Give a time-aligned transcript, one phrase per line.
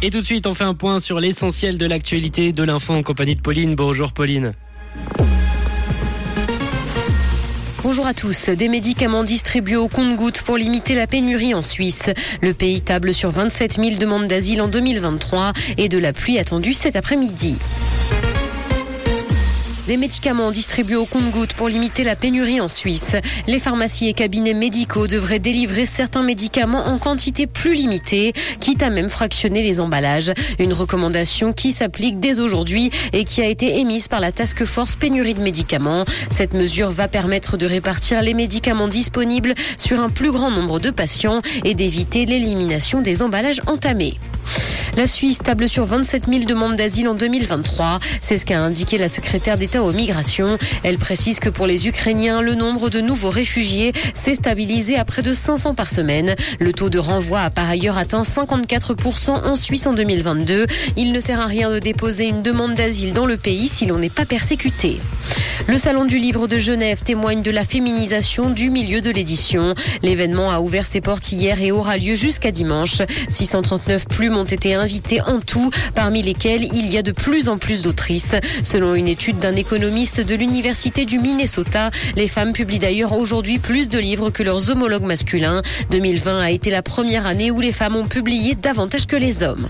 [0.00, 3.02] Et tout de suite, on fait un point sur l'essentiel de l'actualité de l'info en
[3.02, 3.74] compagnie de Pauline.
[3.74, 4.52] Bonjour Pauline.
[7.82, 8.48] Bonjour à tous.
[8.48, 12.10] Des médicaments distribués au compte-gouttes pour limiter la pénurie en Suisse.
[12.42, 16.74] Le pays table sur 27 000 demandes d'asile en 2023 et de la pluie attendue
[16.74, 17.56] cet après-midi.
[19.88, 23.16] Des médicaments distribués au compte-gouttes pour limiter la pénurie en Suisse.
[23.46, 28.90] Les pharmacies et cabinets médicaux devraient délivrer certains médicaments en quantité plus limitée, quitte à
[28.90, 30.30] même fractionner les emballages.
[30.58, 34.94] Une recommandation qui s'applique dès aujourd'hui et qui a été émise par la Task Force
[34.94, 36.04] pénurie de médicaments.
[36.28, 40.90] Cette mesure va permettre de répartir les médicaments disponibles sur un plus grand nombre de
[40.90, 44.18] patients et d'éviter l'élimination des emballages entamés.
[44.98, 48.00] La Suisse table sur 27 000 demandes d'asile en 2023.
[48.20, 50.58] C'est ce qu'a indiqué la secrétaire d'État aux migrations.
[50.82, 55.22] Elle précise que pour les Ukrainiens, le nombre de nouveaux réfugiés s'est stabilisé à près
[55.22, 56.34] de 500 par semaine.
[56.58, 60.66] Le taux de renvoi a par ailleurs atteint 54% en Suisse en 2022.
[60.96, 63.98] Il ne sert à rien de déposer une demande d'asile dans le pays si l'on
[63.98, 64.98] n'est pas persécuté.
[65.68, 69.74] Le Salon du Livre de Genève témoigne de la féminisation du milieu de l'édition.
[70.02, 73.02] L'événement a ouvert ses portes hier et aura lieu jusqu'à dimanche.
[73.28, 74.87] 639 plumes ont été invitées
[75.26, 78.34] en tout, parmi lesquelles il y a de plus en plus d'autrices.
[78.62, 83.88] Selon une étude d'un économiste de l'Université du Minnesota, les femmes publient d'ailleurs aujourd'hui plus
[83.88, 85.62] de livres que leurs homologues masculins.
[85.90, 89.68] 2020 a été la première année où les femmes ont publié davantage que les hommes.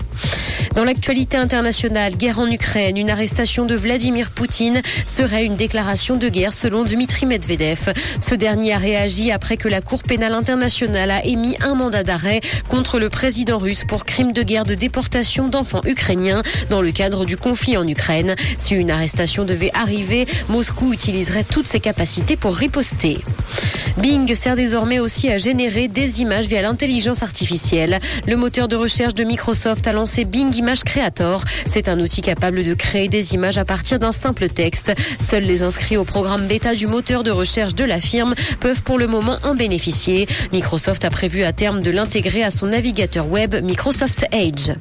[0.75, 6.29] Dans l'actualité internationale, guerre en Ukraine, une arrestation de Vladimir Poutine serait une déclaration de
[6.29, 7.91] guerre selon Dmitri Medvedev.
[8.21, 12.41] Ce dernier a réagi après que la Cour pénale internationale a émis un mandat d'arrêt
[12.69, 14.75] contre le président russe pour crime de guerre de
[15.49, 18.35] d'enfants ukrainiens dans le cadre du conflit en Ukraine.
[18.57, 23.17] Si une arrestation devait arriver, Moscou utiliserait toutes ses capacités pour riposter.
[23.97, 27.99] Bing sert désormais aussi à générer des images via l'intelligence artificielle.
[28.27, 31.43] Le moteur de recherche de Microsoft a lancé Bing Image Creator.
[31.65, 34.93] C'est un outil capable de créer des images à partir d'un simple texte.
[35.19, 38.97] Seuls les inscrits au programme bêta du moteur de recherche de la firme peuvent pour
[38.97, 40.27] le moment en bénéficier.
[40.51, 44.71] Microsoft a prévu à terme de l'intégrer à son navigateur web Microsoft Edge.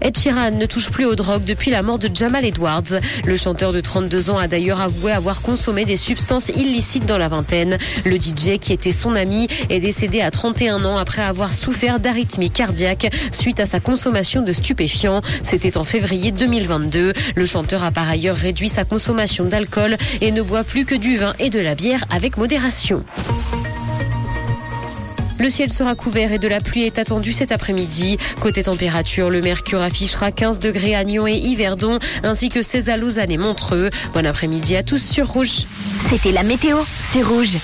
[0.00, 3.00] Ed Sheeran ne touche plus aux drogues depuis la mort de Jamal Edwards.
[3.24, 7.28] Le chanteur de 32 ans a d'ailleurs avoué avoir consommé des substances illicites dans la
[7.28, 7.78] vingtaine.
[8.04, 12.50] Le DJ, qui était son ami, est décédé à 31 ans après avoir souffert d'arythmie
[12.50, 15.20] cardiaque suite à sa consommation de stupéfiants.
[15.42, 17.12] C'était en février 2022.
[17.34, 21.16] Le chanteur a par ailleurs réduit sa consommation d'alcool et ne boit plus que du
[21.16, 23.04] vin et de la bière avec modération.
[25.38, 28.18] Le ciel sera couvert et de la pluie est attendue cet après-midi.
[28.40, 32.96] Côté température, le mercure affichera 15 degrés à Nyon et Yverdon, ainsi que 16 à
[32.96, 33.90] Lausanne et Montreux.
[34.14, 35.66] Bon après-midi à tous sur Rouge.
[36.08, 36.78] C'était la météo,
[37.10, 37.54] c'est Rouge.